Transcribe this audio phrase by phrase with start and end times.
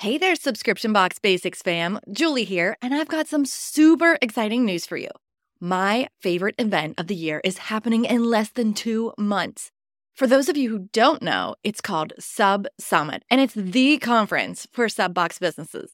[0.00, 2.00] Hey there, Subscription Box Basics fam.
[2.10, 5.10] Julie here, and I've got some super exciting news for you.
[5.60, 9.70] My favorite event of the year is happening in less than two months.
[10.14, 14.66] For those of you who don't know, it's called Sub Summit, and it's the conference
[14.72, 15.92] for sub box businesses.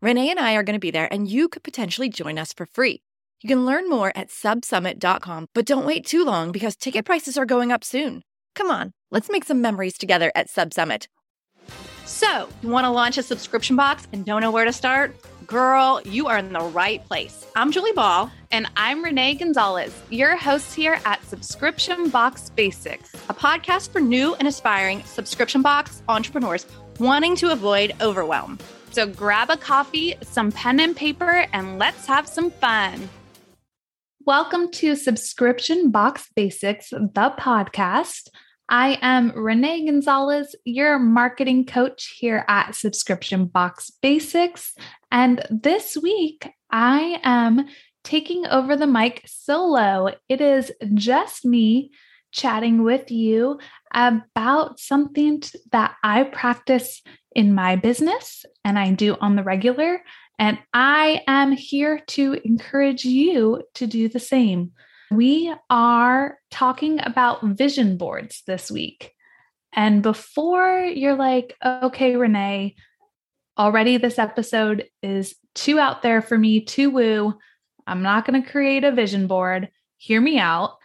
[0.00, 2.64] Renee and I are going to be there, and you could potentially join us for
[2.64, 3.02] free.
[3.42, 7.44] You can learn more at subsummit.com, but don't wait too long because ticket prices are
[7.44, 8.22] going up soon.
[8.54, 11.08] Come on, let's make some memories together at Sub Summit.
[12.08, 15.14] So, you want to launch a subscription box and don't know where to start?
[15.46, 17.46] Girl, you are in the right place.
[17.54, 18.32] I'm Julie Ball.
[18.50, 24.34] And I'm Renee Gonzalez, your host here at Subscription Box Basics, a podcast for new
[24.36, 26.64] and aspiring subscription box entrepreneurs
[26.98, 28.58] wanting to avoid overwhelm.
[28.90, 33.10] So grab a coffee, some pen and paper, and let's have some fun.
[34.24, 38.28] Welcome to Subscription Box Basics, the podcast.
[38.70, 44.74] I am Renee Gonzalez, your marketing coach here at Subscription Box Basics.
[45.10, 47.66] And this week, I am
[48.04, 50.10] taking over the mic solo.
[50.28, 51.92] It is just me
[52.30, 53.58] chatting with you
[53.94, 57.02] about something that I practice
[57.34, 60.02] in my business and I do on the regular.
[60.38, 64.72] And I am here to encourage you to do the same.
[65.10, 69.12] We are talking about vision boards this week.
[69.72, 72.74] And before you're like, okay, Renee,
[73.58, 77.34] already this episode is too out there for me, too woo.
[77.86, 79.70] I'm not going to create a vision board.
[79.96, 80.76] Hear me out.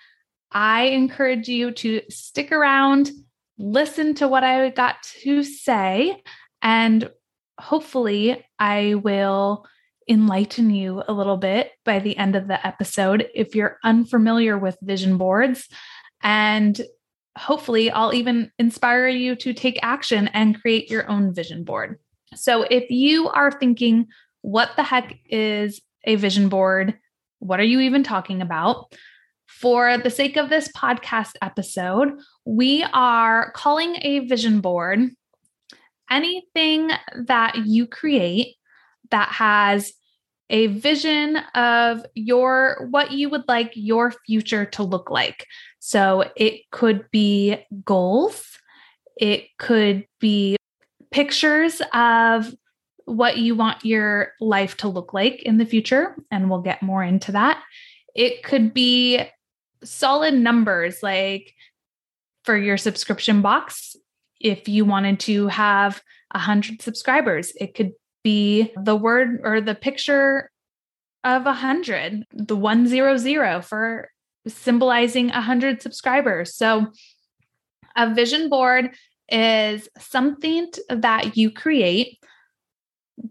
[0.51, 3.11] I encourage you to stick around,
[3.57, 6.21] listen to what I got to say,
[6.61, 7.09] and
[7.59, 9.66] hopefully I will
[10.08, 14.78] enlighten you a little bit by the end of the episode if you're unfamiliar with
[14.82, 15.68] vision boards.
[16.22, 16.80] And
[17.38, 22.00] hopefully, I'll even inspire you to take action and create your own vision board.
[22.36, 24.08] So, if you are thinking,
[24.42, 26.98] what the heck is a vision board?
[27.40, 28.94] What are you even talking about?
[29.48, 32.13] For the sake of this podcast episode,
[32.46, 35.12] we are calling a vision board
[36.09, 36.92] anything
[37.25, 38.56] that you create
[39.12, 39.94] that has
[40.50, 45.47] a vision of your what you would like your future to look like.
[45.80, 48.46] So it could be goals,
[49.18, 50.58] it could be
[51.12, 52.53] pictures of
[53.06, 57.03] what you want your life to look like in the future and we'll get more
[57.03, 57.62] into that.
[58.16, 59.22] It could be
[59.84, 61.53] solid numbers like
[62.44, 63.96] for your subscription box
[64.40, 67.92] if you wanted to have 100 subscribers it could
[68.23, 70.50] be the word or the picture
[71.23, 74.09] of a hundred, the one zero zero for
[74.47, 76.56] symbolizing a hundred subscribers.
[76.56, 76.88] So
[77.95, 78.91] a vision board
[79.29, 82.19] is something that you create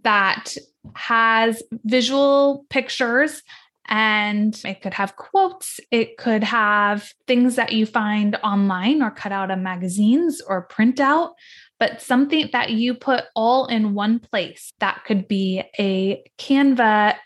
[0.04, 0.54] that
[0.94, 3.42] has visual pictures
[3.86, 9.32] and it could have quotes, it could have things that you find online or cut
[9.32, 11.34] out of magazines or print out
[11.82, 14.72] but something that you put all in one place.
[14.78, 17.16] That could be a Canva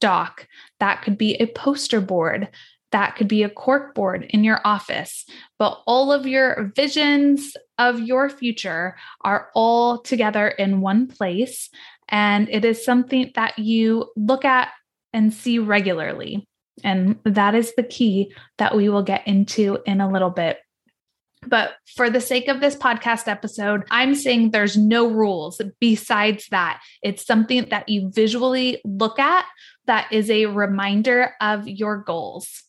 [0.00, 0.48] doc,
[0.80, 2.48] that could be a poster board,
[2.92, 5.26] that could be a cork board in your office.
[5.58, 11.68] But all of your visions of your future are all together in one place.
[12.08, 14.70] And it is something that you look at
[15.16, 16.46] and see regularly.
[16.84, 20.58] And that is the key that we will get into in a little bit.
[21.46, 26.82] But for the sake of this podcast episode, I'm saying there's no rules besides that.
[27.02, 29.46] It's something that you visually look at
[29.86, 32.64] that is a reminder of your goals.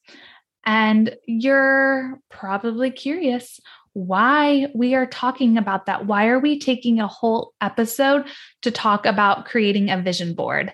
[0.65, 3.59] And you're probably curious
[3.91, 6.05] why we are talking about that.
[6.05, 8.27] Why are we taking a whole episode
[8.61, 10.71] to talk about creating a vision board?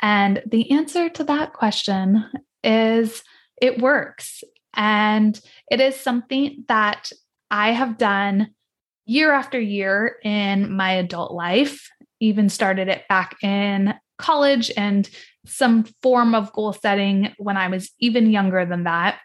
[0.00, 2.24] And the answer to that question
[2.62, 3.22] is
[3.60, 4.42] it works.
[4.74, 5.40] And
[5.70, 7.10] it is something that
[7.50, 8.50] I have done
[9.06, 11.88] year after year in my adult life,
[12.20, 15.08] even started it back in college and
[15.46, 19.20] some form of goal setting when I was even younger than that.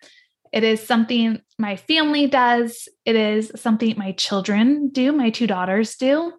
[0.51, 2.87] It is something my family does.
[3.05, 6.33] It is something my children do, my two daughters do.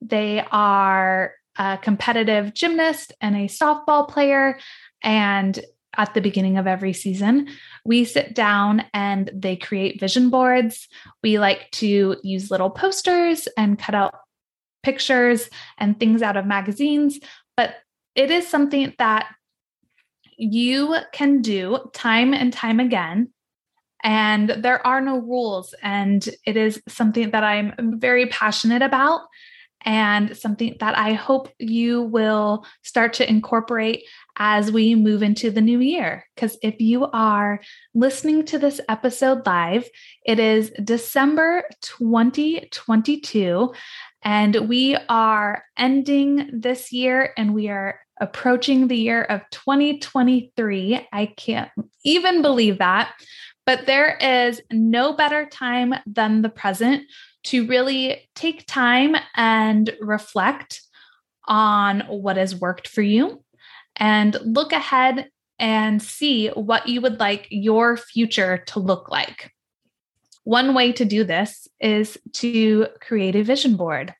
[0.00, 4.58] They are a competitive gymnast and a softball player.
[5.02, 5.58] And
[5.96, 7.48] at the beginning of every season,
[7.84, 10.88] we sit down and they create vision boards.
[11.22, 14.14] We like to use little posters and cut out
[14.82, 17.20] pictures and things out of magazines,
[17.56, 17.74] but
[18.14, 19.26] it is something that
[20.36, 23.28] you can do time and time again.
[24.02, 25.74] And there are no rules.
[25.82, 29.20] And it is something that I'm very passionate about.
[29.84, 34.04] And something that I hope you will start to incorporate
[34.36, 36.26] as we move into the new year.
[36.34, 37.60] Because if you are
[37.94, 39.88] listening to this episode live,
[40.24, 43.72] it is December 2022,
[44.22, 51.08] and we are ending this year and we are approaching the year of 2023.
[51.12, 51.70] I can't
[52.04, 53.12] even believe that.
[53.64, 57.04] But there is no better time than the present
[57.44, 60.82] to really take time and reflect
[61.46, 63.42] on what has worked for you
[63.96, 65.28] and look ahead
[65.58, 69.52] and see what you would like your future to look like.
[70.44, 74.14] One way to do this is to create a vision board.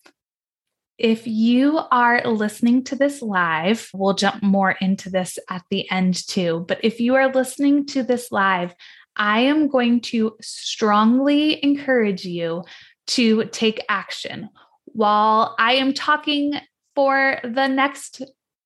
[0.98, 6.26] If you are listening to this live, we'll jump more into this at the end
[6.28, 6.64] too.
[6.69, 8.72] But if you are listening to this live,
[9.16, 12.62] I am going to strongly encourage you
[13.08, 14.49] to take action.
[14.87, 16.54] While I am talking
[16.94, 18.22] for the next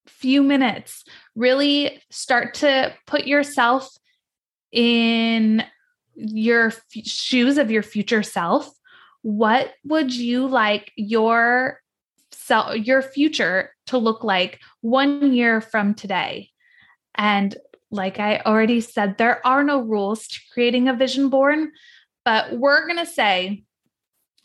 [0.06, 1.04] few minutes,
[1.34, 3.90] really start to put yourself
[4.72, 5.64] in
[6.14, 8.70] your f- shoes of your future self.
[9.22, 11.80] What would you like your
[12.32, 16.50] self, your future to look like one year from today?
[17.14, 17.56] And
[17.90, 21.68] like I already said, there are no rules to creating a vision board,
[22.24, 23.64] but we're going to say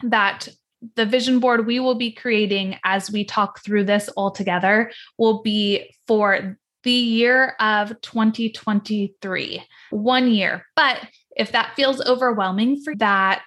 [0.03, 0.48] that
[0.95, 5.42] the vision board we will be creating as we talk through this all together will
[5.42, 10.65] be for the year of 2023, one year.
[10.75, 13.45] But if that feels overwhelming for that,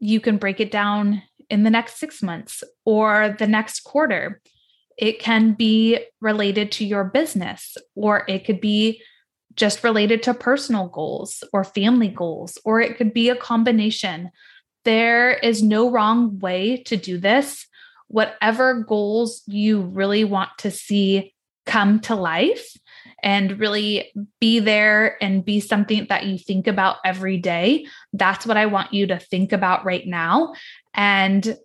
[0.00, 4.40] you can break it down in the next six months or the next quarter.
[4.96, 9.02] It can be related to your business, or it could be
[9.54, 14.30] just related to personal goals or family goals, or it could be a combination.
[14.84, 17.66] There is no wrong way to do this.
[18.08, 21.34] Whatever goals you really want to see
[21.66, 22.74] come to life
[23.22, 24.10] and really
[24.40, 28.94] be there and be something that you think about every day, that's what I want
[28.94, 30.54] you to think about right now.
[30.94, 31.58] And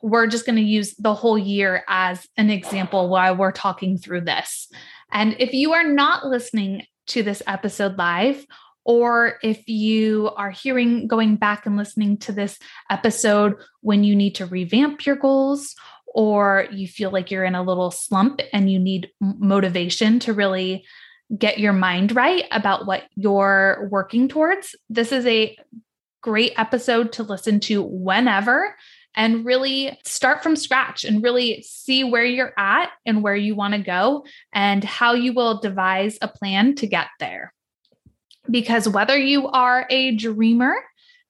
[0.00, 4.22] we're just going to use the whole year as an example while we're talking through
[4.22, 4.68] this.
[5.12, 8.46] And if you are not listening to this episode live,
[8.88, 12.58] or if you are hearing, going back and listening to this
[12.90, 15.76] episode when you need to revamp your goals,
[16.14, 20.86] or you feel like you're in a little slump and you need motivation to really
[21.36, 25.54] get your mind right about what you're working towards, this is a
[26.22, 28.74] great episode to listen to whenever
[29.14, 33.74] and really start from scratch and really see where you're at and where you want
[33.74, 34.24] to go
[34.54, 37.52] and how you will devise a plan to get there.
[38.50, 40.74] Because whether you are a dreamer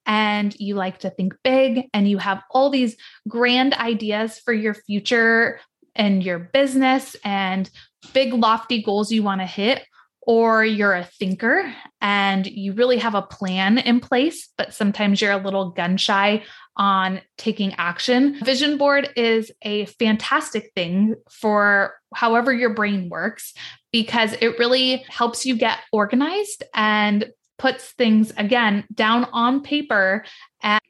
[0.06, 2.97] and you like to think big and you have all these
[3.29, 5.61] grand ideas for your future
[5.94, 7.69] and your business and
[8.15, 9.85] big, lofty goals you want to hit,
[10.23, 15.32] or you're a thinker and you really have a plan in place, but sometimes you're
[15.32, 16.43] a little gun shy
[16.76, 18.38] on taking action.
[18.44, 23.55] Vision board is a fantastic thing for however your brain works
[23.93, 27.26] because it really helps you get organized and
[27.58, 30.25] puts things again down on paper
[30.62, 30.81] and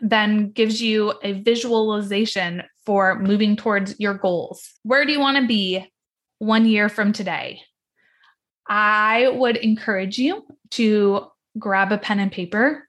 [0.00, 4.70] then gives you a visualization for moving towards your goals.
[4.82, 5.90] Where do you want to be
[6.38, 7.60] one year from today?
[8.68, 11.26] I would encourage you to
[11.58, 12.86] grab a pen and paper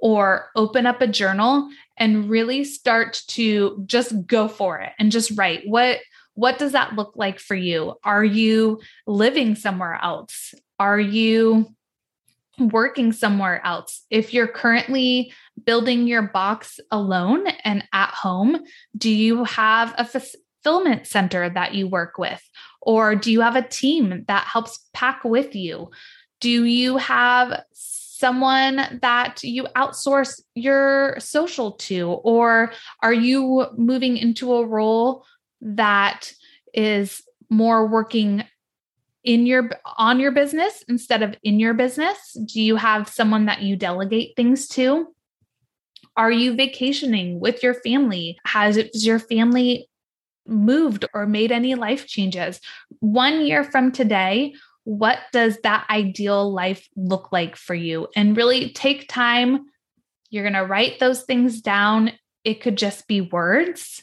[0.00, 5.36] or open up a journal and really start to just go for it and just
[5.36, 5.98] write what
[6.34, 7.94] what does that look like for you?
[8.04, 10.54] Are you living somewhere else?
[10.78, 11.68] Are you
[12.58, 14.04] working somewhere else?
[14.10, 15.32] If you're currently
[15.64, 18.62] building your box alone and at home
[18.96, 22.42] do you have a fulfillment center that you work with?
[22.80, 25.90] Or do you have a team that helps pack with you?
[26.40, 32.08] Do you have someone that you outsource your social to?
[32.10, 32.72] Or
[33.02, 35.24] are you moving into a role
[35.62, 36.32] that
[36.74, 38.44] is more working
[39.24, 42.36] in your on your business instead of in your business?
[42.44, 45.08] Do you have someone that you delegate things to?
[46.16, 48.38] Are you vacationing with your family?
[48.44, 49.88] Has your family
[50.46, 52.60] moved or made any life changes?
[53.00, 54.54] One year from today,
[54.84, 58.08] what does that ideal life look like for you?
[58.16, 59.66] And really take time.
[60.30, 62.12] You're going to write those things down.
[62.44, 64.02] It could just be words.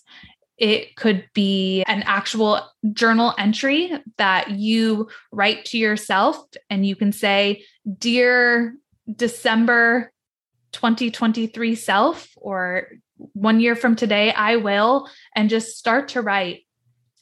[0.60, 2.62] It could be an actual
[2.92, 6.38] journal entry that you write to yourself,
[6.70, 7.63] and you can say,
[7.98, 8.75] Dear
[9.16, 10.12] December
[10.74, 12.88] 2023 self, or
[13.34, 16.66] one year from today, I will, and just start to write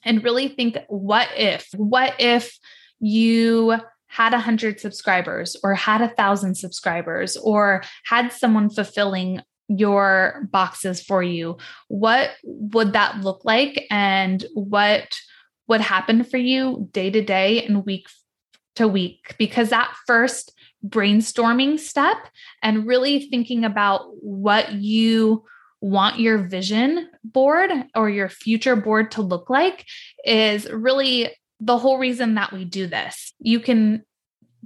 [0.04, 1.68] and really think what if?
[1.76, 2.58] What if
[3.00, 3.76] you
[4.08, 11.02] had a hundred subscribers or had a thousand subscribers or had someone fulfilling your boxes
[11.02, 11.58] for you.
[11.88, 13.86] What would that look like?
[13.90, 15.18] And what
[15.68, 18.08] would happen for you day to day and week
[18.76, 19.36] to week?
[19.38, 20.54] Because that first
[20.86, 22.18] brainstorming step
[22.62, 25.44] and really thinking about what you
[25.82, 29.86] want your vision board or your future board to look like
[30.26, 33.34] is really the whole reason that we do this.
[33.40, 34.04] You can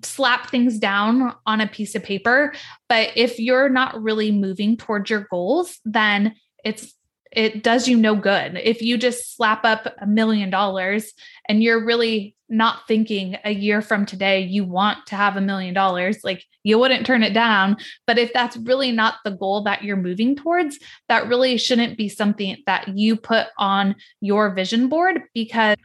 [0.04, 2.54] slap things down on a piece of paper,
[2.90, 6.94] but if you're not really moving towards your goals, then it's
[7.32, 8.60] it does you no good.
[8.62, 11.14] If you just slap up a million dollars
[11.48, 15.74] and you're really not thinking a year from today you want to have a million
[15.74, 17.78] dollars, like you wouldn't turn it down.
[18.06, 20.78] But if that's really not the goal that you're moving towards,
[21.08, 25.78] that really shouldn't be something that you put on your vision board because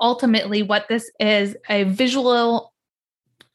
[0.00, 2.72] ultimately what this is a visual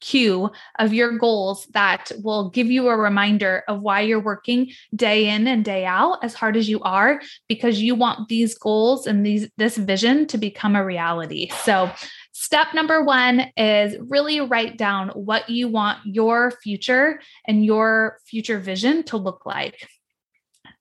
[0.04, 5.28] cue of your goals that will give you a reminder of why you're working day
[5.28, 9.24] in and day out as hard as you are because you want these goals and
[9.24, 11.48] these this vision to become a reality.
[11.64, 11.90] So
[12.36, 18.58] Step number one is really write down what you want your future and your future
[18.58, 19.88] vision to look like.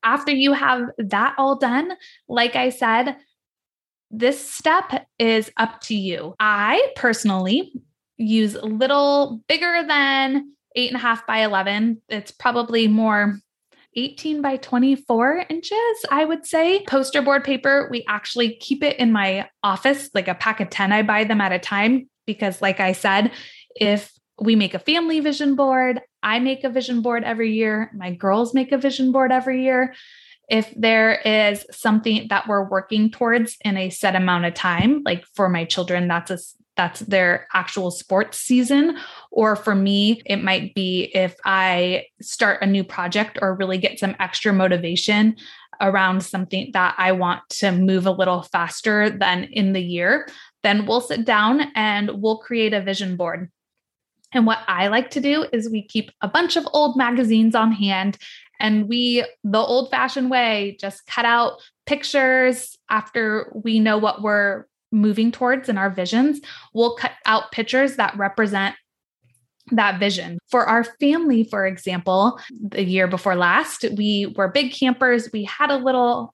[0.04, 1.94] After you have that all done,
[2.28, 3.18] like I said,
[4.10, 6.34] this step is up to you.
[6.40, 7.72] I personally
[8.18, 12.02] use little bigger than eight and a half by 11.
[12.10, 13.40] It's probably more
[13.96, 16.84] 18 by 24 inches, I would say.
[16.86, 20.92] Poster board paper, we actually keep it in my office, like a pack of 10.
[20.92, 23.32] I buy them at a time because, like I said,
[23.76, 28.14] if we make a family vision board, I make a vision board every year, my
[28.14, 29.94] girls make a vision board every year.
[30.50, 35.24] If there is something that we're working towards in a set amount of time, like
[35.36, 36.38] for my children, that's a
[36.76, 38.98] that's their actual sports season.
[39.32, 44.00] Or for me, it might be if I start a new project or really get
[44.00, 45.36] some extra motivation
[45.82, 50.28] around something that I want to move a little faster than in the year,
[50.64, 53.52] then we'll sit down and we'll create a vision board.
[54.34, 57.72] And what I like to do is we keep a bunch of old magazines on
[57.72, 58.18] hand
[58.60, 64.66] and we, the old fashioned way, just cut out pictures after we know what we're
[64.94, 66.40] moving towards in our visions,
[66.74, 68.76] we'll cut out pictures that represent
[69.72, 70.40] that vision.
[70.50, 75.30] For our family, for example, the year before last, we were big campers.
[75.32, 76.34] We had a little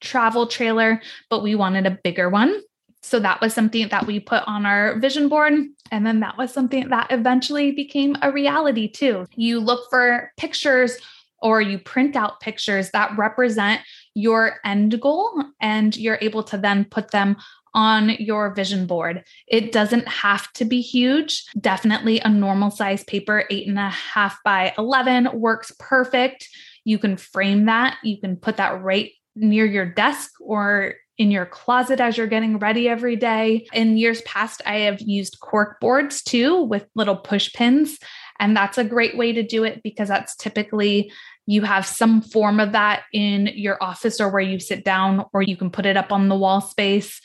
[0.00, 2.60] travel trailer, but we wanted a bigger one.
[3.02, 5.54] So that was something that we put on our vision board.
[5.92, 9.26] And then that was something that eventually became a reality too.
[9.36, 10.98] You look for pictures
[11.40, 13.80] or you print out pictures that represent
[14.14, 17.36] your end goal and you're able to then put them
[17.76, 19.22] on your vision board.
[19.46, 21.44] It doesn't have to be huge.
[21.60, 26.48] Definitely a normal size paper, eight and a half by 11 works perfect.
[26.84, 27.98] You can frame that.
[28.02, 32.58] You can put that right near your desk or in your closet as you're getting
[32.58, 33.66] ready every day.
[33.74, 37.98] In years past, I have used cork boards too with little push pins.
[38.38, 41.10] And that's a great way to do it because that's typically
[41.46, 45.42] you have some form of that in your office or where you sit down, or
[45.42, 47.20] you can put it up on the wall space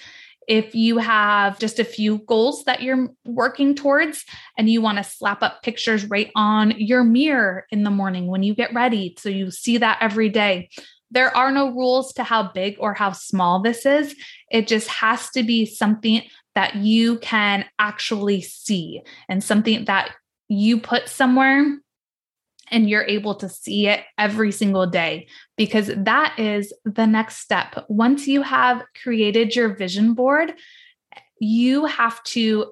[0.48, 4.26] if you have just a few goals that you're working towards
[4.58, 8.44] and you want to slap up pictures right on your mirror in the morning when
[8.44, 10.70] you get ready, so you see that every day.
[11.12, 14.16] There are no rules to how big or how small this is.
[14.50, 16.24] It just has to be something
[16.56, 20.12] that you can actually see and something that
[20.48, 21.80] you put somewhere
[22.72, 27.86] and you're able to see it every single day because that is the next step.
[27.90, 30.54] Once you have created your vision board,
[31.40, 32.72] you have to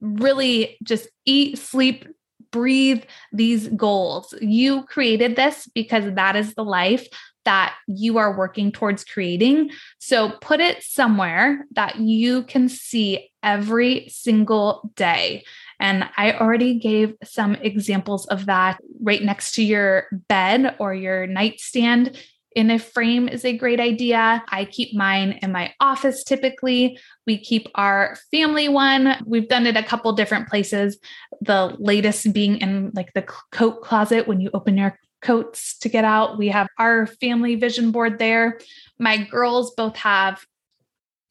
[0.00, 2.06] really just eat, sleep,
[2.50, 4.32] breathe these goals.
[4.40, 7.06] You created this because that is the life
[7.44, 9.70] that you are working towards creating.
[9.98, 15.44] So put it somewhere that you can see every single day.
[15.80, 21.26] And I already gave some examples of that right next to your bed or your
[21.26, 22.18] nightstand
[22.58, 24.42] in a frame is a great idea.
[24.48, 26.98] I keep mine in my office typically.
[27.24, 29.16] We keep our family one.
[29.24, 30.98] We've done it a couple different places.
[31.40, 36.04] The latest being in like the coat closet when you open your coats to get
[36.04, 36.38] out.
[36.38, 38.58] We have our family vision board there.
[38.98, 40.44] My girls both have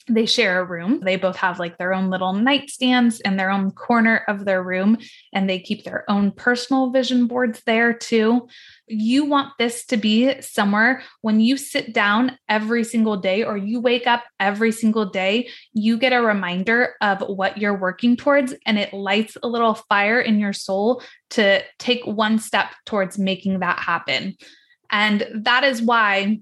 [0.09, 1.01] they share a room.
[1.03, 4.97] They both have like their own little nightstands in their own corner of their room,
[5.33, 8.47] and they keep their own personal vision boards there too.
[8.87, 13.81] You want this to be somewhere when you sit down every single day or you
[13.81, 18.79] wake up every single day, you get a reminder of what you're working towards, and
[18.79, 23.79] it lights a little fire in your soul to take one step towards making that
[23.79, 24.37] happen.
[24.89, 26.39] And that is why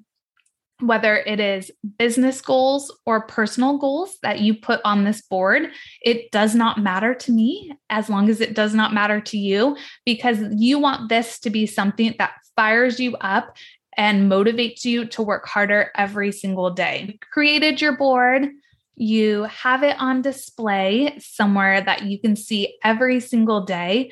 [0.81, 5.69] whether it is business goals or personal goals that you put on this board,
[6.01, 9.77] it does not matter to me as long as it does not matter to you,
[10.05, 13.55] because you want this to be something that fires you up
[13.97, 17.05] and motivates you to work harder every single day.
[17.07, 18.49] You created your board.
[18.95, 24.11] You have it on display somewhere that you can see every single day.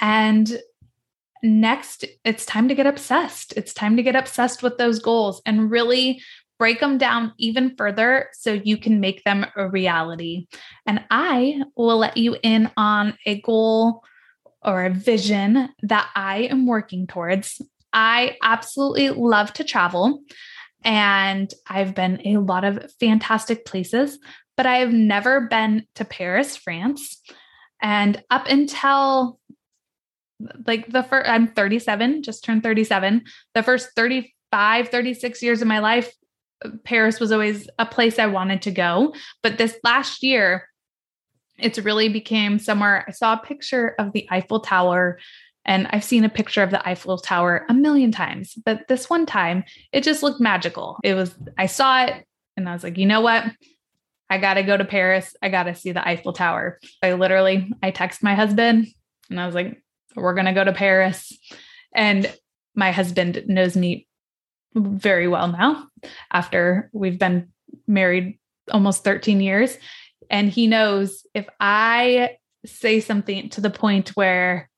[0.00, 0.60] And
[1.42, 3.52] next, it's time to get obsessed.
[3.56, 6.22] It's time to get obsessed with those goals and really
[6.58, 10.46] break them down even further so you can make them a reality.
[10.86, 14.02] And I will let you in on a goal
[14.62, 17.60] or a vision that I am working towards.
[17.92, 20.22] I absolutely love to travel
[20.84, 24.18] and I've been a lot of fantastic places,
[24.56, 27.20] but I have never been to Paris, France.
[27.80, 29.40] And up until
[30.66, 33.22] like the first i'm 37 just turned 37
[33.54, 36.12] the first 35 36 years of my life
[36.64, 39.14] uh, paris was always a place i wanted to go.
[39.42, 40.68] But this last year
[41.58, 45.18] it's really became somewhere i saw a picture of the eiffel tower
[45.64, 48.54] and i've seen a picture of the eiffel tower a million times.
[48.64, 50.98] But this one time it just looked magical.
[51.04, 52.24] It was i saw it
[52.56, 53.44] and i was like you know what?
[54.30, 55.36] I got to go to paris.
[55.42, 56.78] I got to see the eiffel tower.
[57.02, 58.86] I literally i text my husband
[59.30, 59.81] and i was like
[60.14, 61.36] we're going to go to Paris.
[61.94, 62.32] And
[62.74, 64.06] my husband knows me
[64.74, 65.86] very well now
[66.30, 67.48] after we've been
[67.86, 68.38] married
[68.70, 69.76] almost 13 years.
[70.30, 74.70] And he knows if I say something to the point where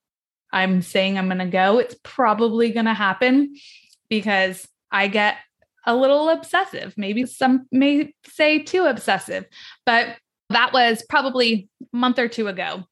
[0.53, 3.55] I'm saying I'm going to go, it's probably going to happen
[4.09, 5.37] because I get
[5.87, 6.95] a little obsessive.
[6.97, 9.45] Maybe some may say too obsessive,
[9.85, 10.17] but
[10.51, 12.85] that was probably a month or two ago.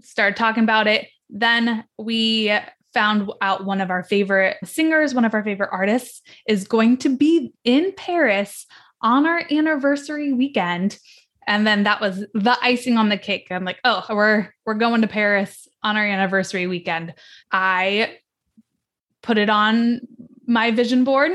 [0.00, 1.08] Started talking about it.
[1.32, 2.52] Then we
[2.92, 7.16] found out one of our favorite singers, one of our favorite artists is going to
[7.16, 8.66] be in Paris
[9.00, 10.98] on our anniversary weekend.
[11.46, 13.48] And then that was the icing on the cake.
[13.50, 17.14] I'm like, oh, we're we're going to Paris on our anniversary weekend.
[17.50, 18.18] I
[19.22, 20.02] put it on
[20.46, 21.32] my vision board.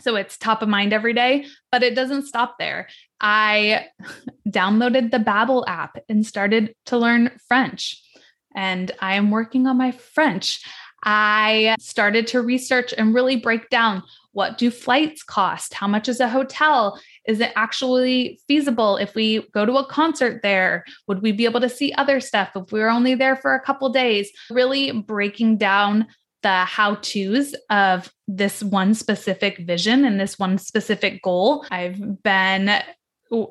[0.00, 2.88] So it's top of mind every day, but it doesn't stop there.
[3.20, 3.86] I
[4.48, 8.02] downloaded the Babbel app and started to learn French
[8.56, 10.64] and I am working on my French.
[11.04, 15.72] I started to research and really break down what do flights cost?
[15.72, 17.00] How much is a hotel?
[17.26, 20.84] Is it actually feasible if we go to a concert there?
[21.08, 23.62] Would we be able to see other stuff if we were only there for a
[23.62, 24.30] couple days?
[24.50, 26.06] Really breaking down
[26.42, 31.64] the how to's of this one specific vision and this one specific goal.
[31.70, 32.68] I've been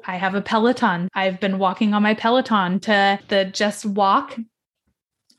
[0.06, 1.10] I have a Peloton.
[1.16, 4.38] I've been walking on my Peloton to the just walk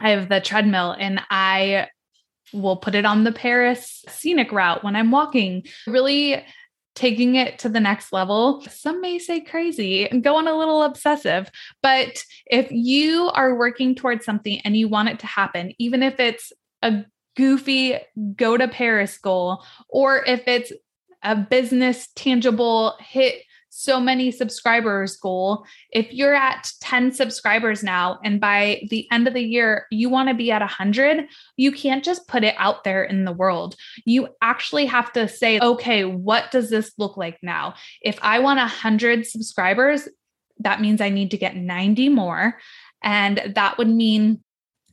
[0.00, 1.88] I have the treadmill and I
[2.52, 6.44] will put it on the Paris scenic route when I'm walking, really
[6.94, 8.64] taking it to the next level.
[8.70, 11.50] Some may say crazy and going a little obsessive,
[11.82, 16.18] but if you are working towards something and you want it to happen, even if
[16.18, 17.04] it's a
[17.36, 17.98] goofy
[18.34, 20.72] go to Paris goal, or if it's
[21.22, 23.42] a business tangible hit
[23.76, 25.66] so many subscribers goal.
[25.92, 30.30] If you're at 10 subscribers now, and by the end of the year, you want
[30.30, 33.76] to be at 100, you can't just put it out there in the world.
[34.06, 37.74] You actually have to say, okay, what does this look like now?
[38.00, 40.08] If I want 100 subscribers,
[40.60, 42.58] that means I need to get 90 more.
[43.02, 44.42] And that would mean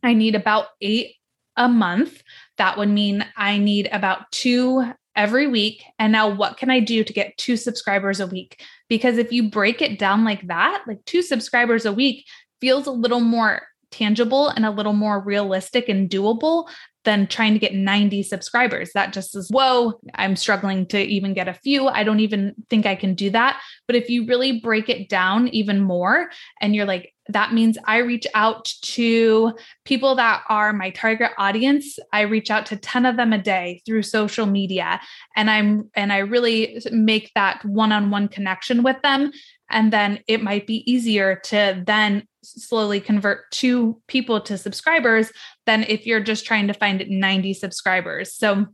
[0.03, 1.15] I need about eight
[1.55, 2.21] a month.
[2.57, 5.83] That would mean I need about two every week.
[5.99, 8.63] And now, what can I do to get two subscribers a week?
[8.89, 12.25] Because if you break it down like that, like two subscribers a week
[12.61, 16.67] feels a little more tangible and a little more realistic and doable
[17.05, 18.91] than trying to get 90 subscribers.
[18.93, 21.87] That just is, whoa, I'm struggling to even get a few.
[21.87, 23.61] I don't even think I can do that.
[23.87, 26.29] But if you really break it down even more
[26.61, 29.53] and you're like, that means I reach out to
[29.85, 31.97] people that are my target audience.
[32.11, 34.99] I reach out to 10 of them a day through social media
[35.35, 39.31] and I'm and I really make that one-on-one connection with them
[39.69, 45.31] and then it might be easier to then slowly convert two people to subscribers
[45.65, 48.33] than if you're just trying to find 90 subscribers.
[48.33, 48.67] So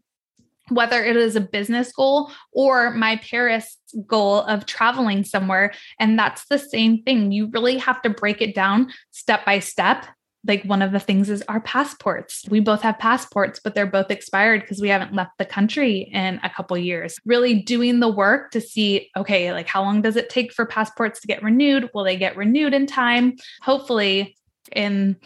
[0.69, 3.77] whether it is a business goal or my Paris
[4.07, 5.73] goal of traveling somewhere.
[5.99, 7.31] And that's the same thing.
[7.31, 10.05] You really have to break it down step by step.
[10.47, 12.45] Like one of the things is our passports.
[12.49, 16.39] We both have passports, but they're both expired because we haven't left the country in
[16.43, 17.17] a couple years.
[17.25, 21.19] Really doing the work to see, okay, like how long does it take for passports
[21.19, 21.89] to get renewed?
[21.93, 23.35] Will they get renewed in time?
[23.61, 24.37] Hopefully,
[24.71, 25.17] in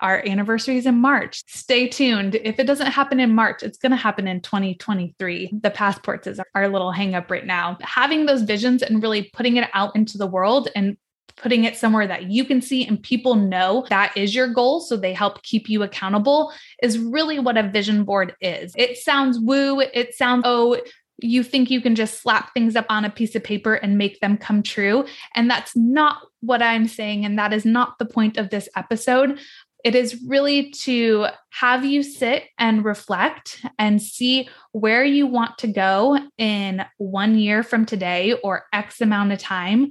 [0.00, 1.42] our anniversary is in March.
[1.46, 2.34] Stay tuned.
[2.34, 5.50] If it doesn't happen in March, it's going to happen in 2023.
[5.62, 7.78] The passports is our little hangup right now.
[7.82, 10.96] Having those visions and really putting it out into the world and
[11.36, 14.96] putting it somewhere that you can see and people know that is your goal so
[14.96, 18.72] they help keep you accountable is really what a vision board is.
[18.76, 20.80] It sounds woo, it sounds oh
[21.22, 24.20] you think you can just slap things up on a piece of paper and make
[24.20, 25.04] them come true.
[25.34, 27.24] And that's not what I'm saying.
[27.24, 29.38] And that is not the point of this episode.
[29.84, 35.66] It is really to have you sit and reflect and see where you want to
[35.66, 39.90] go in one year from today or X amount of time.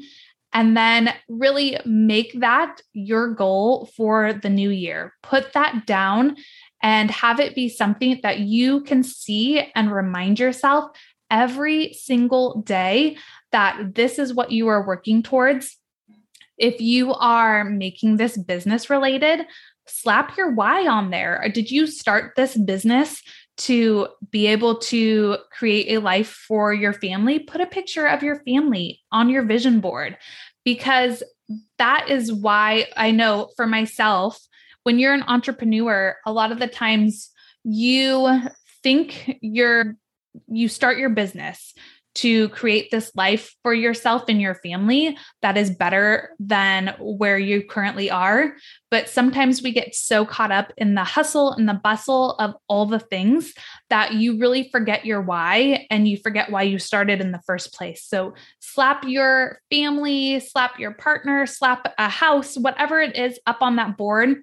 [0.51, 5.13] And then really make that your goal for the new year.
[5.21, 6.37] Put that down
[6.81, 10.89] and have it be something that you can see and remind yourself
[11.29, 13.17] every single day
[13.51, 15.77] that this is what you are working towards.
[16.57, 19.45] If you are making this business related,
[19.89, 21.43] slap your why on there.
[21.43, 23.21] Uh, did you start this business
[23.57, 27.39] to be able to create a life for your family?
[27.39, 30.17] Put a picture of your family on your vision board
[30.63, 31.23] because
[31.77, 34.39] that is why I know for myself,
[34.83, 37.31] when you're an entrepreneur, a lot of the times
[37.63, 38.41] you
[38.83, 39.95] think you're
[40.47, 41.73] you start your business
[42.15, 47.63] to create this life for yourself and your family that is better than where you
[47.63, 48.55] currently are.
[48.91, 52.85] But sometimes we get so caught up in the hustle and the bustle of all
[52.85, 53.53] the things
[53.89, 57.73] that you really forget your why and you forget why you started in the first
[57.73, 58.03] place.
[58.03, 63.75] So slap your family, slap your partner, slap a house, whatever it is up on
[63.75, 64.37] that board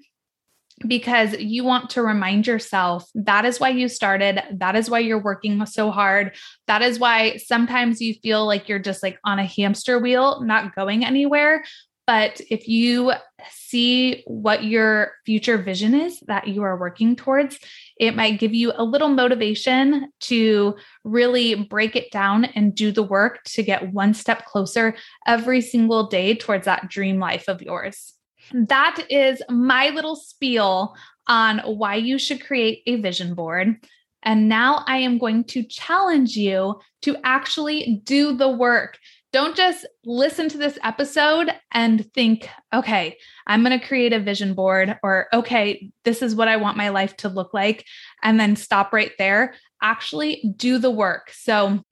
[0.87, 4.43] because you want to remind yourself that is why you started.
[4.53, 6.37] That is why you're working so hard.
[6.67, 10.75] That is why sometimes you feel like you're just like on a hamster wheel, not
[10.75, 11.65] going anywhere.
[12.07, 13.13] But if you
[13.51, 17.59] see what your future vision is that you are working towards,
[17.99, 23.03] it might give you a little motivation to really break it down and do the
[23.03, 24.95] work to get one step closer
[25.27, 28.16] every single day towards that dream life of yours.
[28.53, 30.95] That is my little spiel
[31.27, 33.77] on why you should create a vision board.
[34.23, 38.99] And now I am going to challenge you to actually do the work.
[39.33, 44.55] Don't just listen to this episode and think, okay, I'm going to create a vision
[44.55, 47.85] board, or okay, this is what I want my life to look like,
[48.23, 49.55] and then stop right there.
[49.83, 51.31] Actually, do the work.
[51.33, 51.85] So,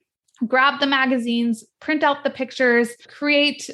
[0.47, 3.69] grab the magazines, print out the pictures, create,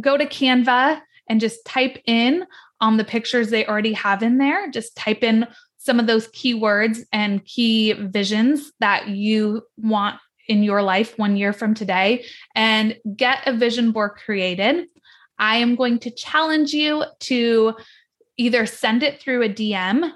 [0.00, 2.44] go to Canva and just type in
[2.80, 5.46] on the pictures they already have in there, just type in
[5.78, 11.52] some of those keywords and key visions that you want in your life one year
[11.52, 14.86] from today and get a vision board created.
[15.38, 17.74] I am going to challenge you to
[18.36, 20.10] either send it through a DM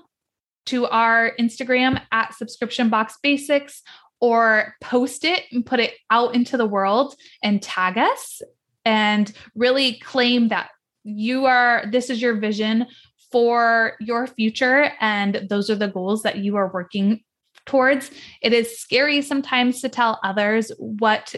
[0.66, 3.83] to our Instagram at subscription box basics
[4.20, 8.42] or post it and put it out into the world and tag us
[8.85, 10.70] and really claim that
[11.04, 12.86] you are this is your vision
[13.30, 17.20] for your future and those are the goals that you are working
[17.66, 18.10] towards.
[18.42, 21.34] It is scary sometimes to tell others what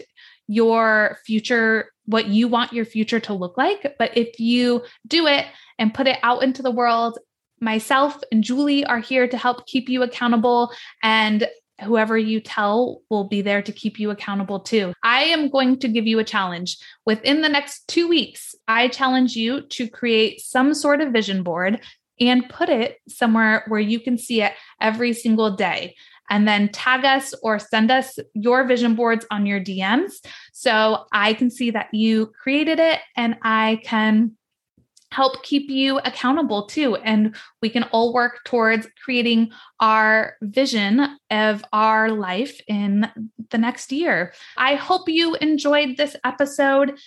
[0.49, 5.45] your future what you want your future to look like but if you do it
[5.81, 7.19] and put it out into the world
[7.61, 10.71] myself and Julie are here to help keep you accountable
[11.03, 11.49] and
[11.83, 14.93] whoever you tell will be there to keep you accountable too.
[15.03, 16.79] I am going to give you a challenge.
[17.05, 21.81] Within the next two weeks, I challenge you to create some sort of vision board
[22.19, 25.95] and put it somewhere where you can see it every single day.
[26.29, 30.13] And then tag us or send us your vision boards on your DMs
[30.53, 34.37] so I can see that you created it and I can
[35.13, 36.97] help keep you accountable too.
[36.97, 43.09] And we can all work towards creating our vision of our life in
[43.51, 44.33] the next year.
[44.57, 46.99] I hope you enjoyed this episode.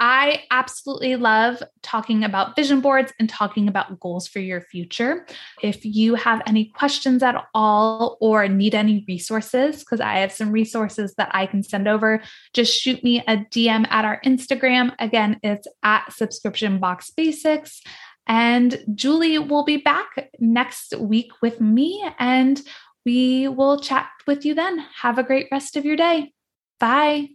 [0.00, 5.26] I absolutely love talking about vision boards and talking about goals for your future.
[5.60, 10.52] If you have any questions at all or need any resources, because I have some
[10.52, 12.22] resources that I can send over,
[12.54, 14.94] just shoot me a DM at our Instagram.
[15.00, 17.82] Again, it's at subscription box basics.
[18.28, 22.60] And Julie will be back next week with me and
[23.04, 24.84] we will chat with you then.
[25.00, 26.32] Have a great rest of your day.
[26.78, 27.30] Bye.